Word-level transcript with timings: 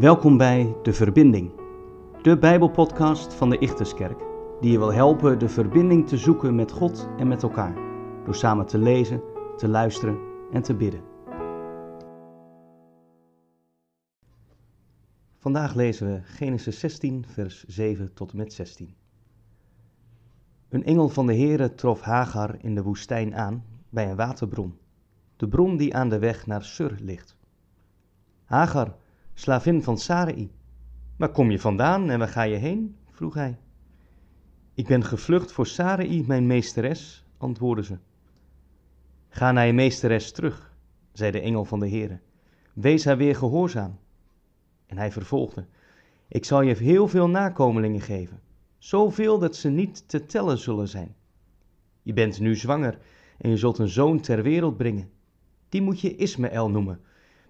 Welkom 0.00 0.36
bij 0.36 0.76
De 0.82 0.92
Verbinding, 0.92 1.52
de 2.22 2.38
Bijbelpodcast 2.38 3.34
van 3.34 3.50
de 3.50 3.58
Ichterskerk, 3.58 4.18
die 4.60 4.72
je 4.72 4.78
wil 4.78 4.92
helpen 4.92 5.38
de 5.38 5.48
verbinding 5.48 6.08
te 6.08 6.16
zoeken 6.16 6.54
met 6.54 6.72
God 6.72 7.08
en 7.18 7.28
met 7.28 7.42
elkaar, 7.42 7.74
door 8.24 8.34
samen 8.34 8.66
te 8.66 8.78
lezen, 8.78 9.22
te 9.56 9.68
luisteren 9.68 10.18
en 10.52 10.62
te 10.62 10.74
bidden. 10.74 11.02
Vandaag 15.38 15.74
lezen 15.74 16.12
we 16.12 16.20
Genesis 16.22 16.78
16, 16.78 17.24
vers 17.26 17.64
7 17.64 18.14
tot 18.14 18.30
en 18.30 18.36
met 18.36 18.52
16. 18.52 18.94
Een 20.68 20.84
engel 20.84 21.08
van 21.08 21.26
de 21.26 21.36
Heere 21.36 21.74
trof 21.74 22.00
Hagar 22.00 22.56
in 22.60 22.74
de 22.74 22.82
woestijn 22.82 23.34
aan 23.34 23.69
bij 23.90 24.10
een 24.10 24.16
waterbron, 24.16 24.78
de 25.36 25.48
bron 25.48 25.76
die 25.76 25.94
aan 25.94 26.08
de 26.08 26.18
weg 26.18 26.46
naar 26.46 26.64
Sur 26.64 26.96
ligt. 27.00 27.36
Hagar, 28.44 28.96
slavin 29.34 29.82
van 29.82 29.98
Sarai, 29.98 30.50
waar 31.16 31.30
kom 31.32 31.50
je 31.50 31.58
vandaan 31.58 32.10
en 32.10 32.18
waar 32.18 32.28
ga 32.28 32.42
je 32.42 32.56
heen? 32.56 32.96
vroeg 33.10 33.34
hij. 33.34 33.58
Ik 34.74 34.86
ben 34.86 35.04
gevlucht 35.04 35.52
voor 35.52 35.66
Sarai, 35.66 36.24
mijn 36.26 36.46
meesteres, 36.46 37.24
antwoordde 37.38 37.84
ze. 37.84 37.98
Ga 39.28 39.52
naar 39.52 39.66
je 39.66 39.72
meesteres 39.72 40.32
terug, 40.32 40.74
zei 41.12 41.30
de 41.30 41.40
engel 41.40 41.64
van 41.64 41.80
de 41.80 41.88
Heere. 41.88 42.20
Wees 42.72 43.04
haar 43.04 43.16
weer 43.16 43.36
gehoorzaam. 43.36 43.98
En 44.86 44.98
hij 44.98 45.12
vervolgde: 45.12 45.66
Ik 46.28 46.44
zal 46.44 46.60
je 46.60 46.74
heel 46.74 47.08
veel 47.08 47.28
nakomelingen 47.28 48.00
geven, 48.00 48.40
zoveel 48.78 49.38
dat 49.38 49.56
ze 49.56 49.68
niet 49.68 50.08
te 50.08 50.24
tellen 50.26 50.58
zullen 50.58 50.88
zijn. 50.88 51.14
Je 52.02 52.12
bent 52.12 52.40
nu 52.40 52.56
zwanger 52.56 52.98
en 53.40 53.50
je 53.50 53.56
zult 53.56 53.78
een 53.78 53.88
zoon 53.88 54.20
ter 54.20 54.42
wereld 54.42 54.76
brengen. 54.76 55.10
Die 55.68 55.82
moet 55.82 56.00
je 56.00 56.16
Ismaël 56.16 56.70
noemen, 56.70 57.00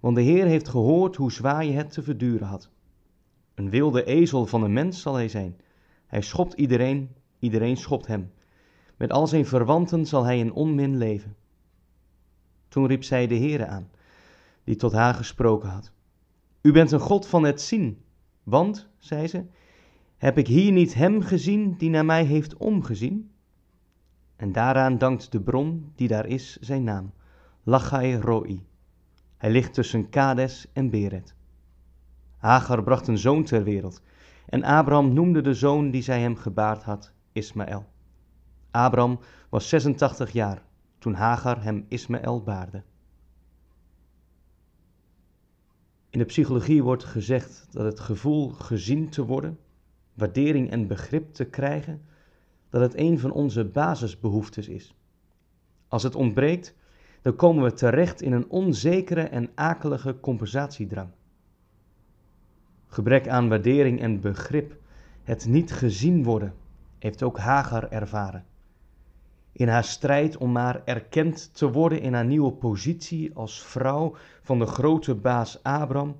want 0.00 0.16
de 0.16 0.22
Heer 0.22 0.46
heeft 0.46 0.68
gehoord 0.68 1.16
hoe 1.16 1.32
zwaar 1.32 1.64
je 1.64 1.72
het 1.72 1.92
te 1.92 2.02
verduren 2.02 2.46
had. 2.46 2.70
Een 3.54 3.70
wilde 3.70 4.04
ezel 4.04 4.46
van 4.46 4.62
een 4.62 4.72
mens 4.72 5.00
zal 5.00 5.14
hij 5.14 5.28
zijn. 5.28 5.56
Hij 6.06 6.22
schopt 6.22 6.52
iedereen, 6.52 7.10
iedereen 7.38 7.76
schopt 7.76 8.06
hem. 8.06 8.32
Met 8.96 9.12
al 9.12 9.26
zijn 9.26 9.46
verwanten 9.46 10.06
zal 10.06 10.24
hij 10.24 10.38
in 10.38 10.52
onmin 10.52 10.96
leven. 10.96 11.36
Toen 12.68 12.86
riep 12.86 13.04
zij 13.04 13.26
de 13.26 13.36
Heere 13.36 13.66
aan, 13.66 13.90
die 14.64 14.76
tot 14.76 14.92
haar 14.92 15.14
gesproken 15.14 15.68
had. 15.68 15.92
U 16.62 16.72
bent 16.72 16.92
een 16.92 17.00
God 17.00 17.26
van 17.26 17.44
het 17.44 17.60
zien, 17.60 18.02
want, 18.42 18.88
zei 18.98 19.26
ze, 19.26 19.44
heb 20.16 20.38
ik 20.38 20.46
hier 20.46 20.72
niet 20.72 20.94
hem 20.94 21.20
gezien 21.20 21.74
die 21.76 21.90
naar 21.90 22.04
mij 22.04 22.24
heeft 22.24 22.56
omgezien? 22.56 23.30
En 24.38 24.52
daaraan 24.52 24.98
dankt 24.98 25.32
de 25.32 25.40
bron 25.40 25.92
die 25.94 26.08
daar 26.08 26.26
is 26.26 26.56
zijn 26.56 26.84
naam, 26.84 27.12
Lachai 27.62 28.16
Roi. 28.16 28.66
Hij 29.36 29.50
ligt 29.50 29.74
tussen 29.74 30.08
Kades 30.08 30.66
en 30.72 30.90
Beret. 30.90 31.34
Hagar 32.36 32.82
bracht 32.82 33.06
een 33.06 33.18
zoon 33.18 33.44
ter 33.44 33.64
wereld, 33.64 34.02
en 34.46 34.62
Abraham 34.62 35.12
noemde 35.12 35.40
de 35.40 35.54
zoon 35.54 35.90
die 35.90 36.02
zij 36.02 36.20
hem 36.20 36.36
gebaard 36.36 36.82
had, 36.82 37.12
Ismaël. 37.32 37.86
Abraham 38.70 39.20
was 39.48 39.68
86 39.68 40.30
jaar 40.30 40.62
toen 40.98 41.14
Hagar 41.14 41.62
hem 41.62 41.84
Ismaël 41.88 42.42
baarde. 42.42 42.82
In 46.10 46.18
de 46.18 46.24
psychologie 46.24 46.82
wordt 46.82 47.04
gezegd 47.04 47.66
dat 47.70 47.84
het 47.84 48.00
gevoel 48.00 48.48
gezien 48.48 49.08
te 49.08 49.24
worden, 49.24 49.58
waardering 50.14 50.70
en 50.70 50.86
begrip 50.86 51.34
te 51.34 51.44
krijgen, 51.44 52.02
dat 52.70 52.80
het 52.80 52.98
een 52.98 53.18
van 53.18 53.32
onze 53.32 53.64
basisbehoeftes 53.64 54.68
is. 54.68 54.94
Als 55.88 56.02
het 56.02 56.14
ontbreekt, 56.14 56.74
dan 57.22 57.36
komen 57.36 57.64
we 57.64 57.72
terecht 57.72 58.22
in 58.22 58.32
een 58.32 58.50
onzekere 58.50 59.22
en 59.22 59.50
akelige 59.54 60.20
compensatiedrang. 60.20 61.10
Gebrek 62.86 63.28
aan 63.28 63.48
waardering 63.48 64.00
en 64.00 64.20
begrip, 64.20 64.76
het 65.22 65.46
niet 65.46 65.72
gezien 65.72 66.24
worden, 66.24 66.54
heeft 66.98 67.22
ook 67.22 67.38
Hagar 67.38 67.90
ervaren. 67.90 68.44
In 69.52 69.68
haar 69.68 69.84
strijd 69.84 70.36
om 70.36 70.52
maar 70.52 70.82
erkend 70.84 71.54
te 71.54 71.70
worden 71.70 72.00
in 72.00 72.14
haar 72.14 72.24
nieuwe 72.24 72.52
positie 72.52 73.34
als 73.34 73.62
vrouw 73.62 74.14
van 74.42 74.58
de 74.58 74.66
grote 74.66 75.14
baas 75.14 75.62
Abram, 75.62 76.16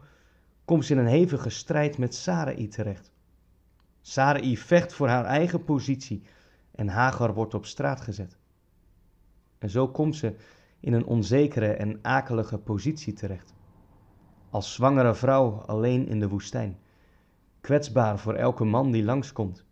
komt 0.64 0.84
ze 0.84 0.92
in 0.92 0.98
een 0.98 1.06
hevige 1.06 1.50
strijd 1.50 1.98
met 1.98 2.14
Sarai 2.14 2.68
terecht. 2.68 3.12
Sarai 4.00 4.58
vecht 4.58 4.92
voor 4.92 5.08
haar 5.08 5.24
eigen 5.24 5.64
positie 5.64 6.22
en 6.78 6.88
Hagar 6.88 7.34
wordt 7.34 7.54
op 7.54 7.66
straat 7.66 8.00
gezet. 8.00 8.38
En 9.58 9.70
zo 9.70 9.88
komt 9.88 10.16
ze 10.16 10.36
in 10.80 10.92
een 10.92 11.06
onzekere 11.06 11.72
en 11.72 11.98
akelige 12.02 12.58
positie 12.58 13.12
terecht. 13.12 13.54
Als 14.50 14.74
zwangere 14.74 15.14
vrouw 15.14 15.50
alleen 15.50 16.06
in 16.06 16.20
de 16.20 16.28
woestijn. 16.28 16.78
Kwetsbaar 17.60 18.18
voor 18.18 18.34
elke 18.34 18.64
man 18.64 18.90
die 18.90 19.04
langskomt. 19.04 19.64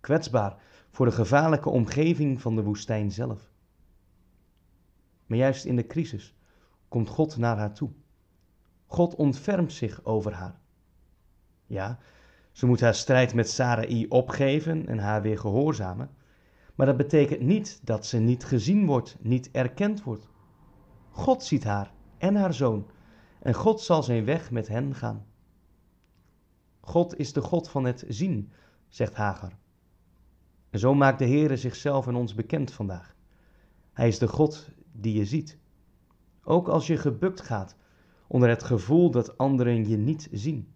Kwetsbaar 0.00 0.62
voor 0.90 1.06
de 1.06 1.12
gevaarlijke 1.12 1.68
omgeving 1.68 2.40
van 2.40 2.56
de 2.56 2.62
woestijn 2.62 3.12
zelf. 3.12 3.50
Maar 5.26 5.38
juist 5.38 5.64
in 5.64 5.76
de 5.76 5.86
crisis 5.86 6.34
komt 6.88 7.08
God 7.08 7.36
naar 7.36 7.56
haar 7.56 7.74
toe. 7.74 7.90
God 8.86 9.14
ontfermt 9.14 9.72
zich 9.72 10.04
over 10.04 10.32
haar. 10.32 10.60
Ja, 11.66 11.98
ze 12.52 12.66
moet 12.66 12.80
haar 12.80 12.94
strijd 12.94 13.34
met 13.34 13.50
Sarai 13.50 14.06
opgeven 14.08 14.86
en 14.86 14.98
haar 14.98 15.22
weer 15.22 15.38
gehoorzamen, 15.38 16.10
maar 16.74 16.86
dat 16.86 16.96
betekent 16.96 17.40
niet 17.40 17.80
dat 17.82 18.06
ze 18.06 18.18
niet 18.18 18.44
gezien 18.44 18.86
wordt, 18.86 19.16
niet 19.20 19.50
erkend 19.50 20.02
wordt. 20.02 20.28
God 21.10 21.42
ziet 21.42 21.64
haar 21.64 21.92
en 22.18 22.36
haar 22.36 22.54
zoon 22.54 22.86
en 23.40 23.54
God 23.54 23.80
zal 23.80 24.02
zijn 24.02 24.24
weg 24.24 24.50
met 24.50 24.68
hen 24.68 24.94
gaan. 24.94 25.26
God 26.80 27.18
is 27.18 27.32
de 27.32 27.40
God 27.40 27.68
van 27.68 27.84
het 27.84 28.04
zien, 28.08 28.52
zegt 28.88 29.14
Hagar. 29.14 29.52
En 30.70 30.78
zo 30.78 30.94
maakt 30.94 31.18
de 31.18 31.26
Heere 31.26 31.56
zichzelf 31.56 32.06
en 32.06 32.14
ons 32.14 32.34
bekend 32.34 32.72
vandaag. 32.72 33.14
Hij 33.92 34.08
is 34.08 34.18
de 34.18 34.28
God 34.28 34.68
die 34.92 35.14
je 35.14 35.24
ziet. 35.24 35.58
Ook 36.44 36.68
als 36.68 36.86
je 36.86 36.96
gebukt 36.96 37.40
gaat 37.40 37.76
onder 38.26 38.48
het 38.48 38.62
gevoel 38.62 39.10
dat 39.10 39.38
anderen 39.38 39.88
je 39.88 39.96
niet 39.96 40.28
zien. 40.32 40.68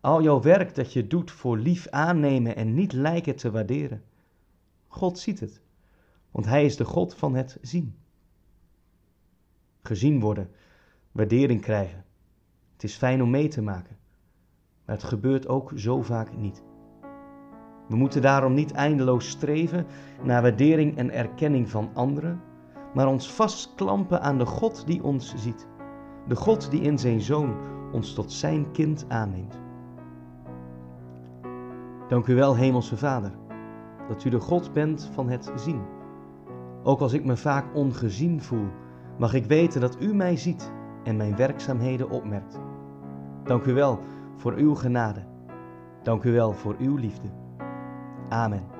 Al 0.00 0.22
jouw 0.22 0.40
werk 0.40 0.74
dat 0.74 0.92
je 0.92 1.06
doet 1.06 1.30
voor 1.30 1.58
lief 1.58 1.88
aannemen 1.88 2.56
en 2.56 2.74
niet 2.74 2.92
lijken 2.92 3.36
te 3.36 3.50
waarderen. 3.50 4.02
God 4.94 5.18
ziet 5.18 5.40
het, 5.40 5.60
want 6.30 6.46
Hij 6.46 6.64
is 6.64 6.76
de 6.76 6.84
God 6.84 7.14
van 7.14 7.34
het 7.34 7.58
zien. 7.60 7.96
Gezien 9.82 10.20
worden, 10.20 10.50
waardering 11.12 11.60
krijgen. 11.60 12.04
Het 12.72 12.84
is 12.84 12.96
fijn 12.96 13.22
om 13.22 13.30
mee 13.30 13.48
te 13.48 13.62
maken, 13.62 13.96
maar 14.84 14.94
het 14.94 15.04
gebeurt 15.04 15.48
ook 15.48 15.72
zo 15.74 16.02
vaak 16.02 16.36
niet. 16.36 16.62
We 17.88 17.96
moeten 17.96 18.22
daarom 18.22 18.54
niet 18.54 18.72
eindeloos 18.72 19.28
streven 19.28 19.86
naar 20.22 20.42
waardering 20.42 20.96
en 20.96 21.10
erkenning 21.10 21.70
van 21.70 21.90
anderen, 21.94 22.40
maar 22.94 23.06
ons 23.06 23.32
vastklampen 23.32 24.20
aan 24.20 24.38
de 24.38 24.46
God 24.46 24.86
die 24.86 25.02
ons 25.02 25.34
ziet. 25.36 25.66
De 26.28 26.36
God 26.36 26.70
die 26.70 26.80
in 26.80 26.98
zijn 26.98 27.20
Zoon 27.20 27.56
ons 27.92 28.14
tot 28.14 28.32
zijn 28.32 28.70
kind 28.70 29.04
aanneemt. 29.08 29.58
Dank 32.08 32.26
u 32.26 32.34
wel, 32.34 32.56
Hemelse 32.56 32.96
Vader, 32.96 33.32
dat 34.08 34.24
u 34.24 34.30
de 34.30 34.40
God 34.40 34.72
bent 34.72 35.10
van 35.12 35.28
het 35.28 35.52
zien. 35.54 35.82
Ook 36.82 37.00
als 37.00 37.12
ik 37.12 37.24
me 37.24 37.36
vaak 37.36 37.64
ongezien 37.74 38.42
voel, 38.42 38.66
mag 39.18 39.34
ik 39.34 39.44
weten 39.44 39.80
dat 39.80 39.96
u 40.00 40.14
mij 40.14 40.36
ziet 40.36 40.72
en 41.04 41.16
mijn 41.16 41.36
werkzaamheden 41.36 42.10
opmerkt. 42.10 42.60
Dank 43.44 43.64
u 43.64 43.74
wel 43.74 44.00
voor 44.36 44.52
uw 44.52 44.74
genade. 44.74 45.24
Dank 46.02 46.24
u 46.24 46.32
wel 46.32 46.52
voor 46.52 46.76
uw 46.78 46.96
liefde. 46.96 47.28
Amen. 48.28 48.73